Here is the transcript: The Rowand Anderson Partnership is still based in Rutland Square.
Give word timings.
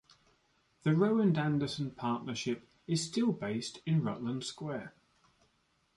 The 0.81 0.95
Rowand 0.95 1.37
Anderson 1.37 1.91
Partnership 1.91 2.67
is 2.87 3.05
still 3.05 3.31
based 3.31 3.81
in 3.85 4.01
Rutland 4.01 4.43
Square. 4.43 4.95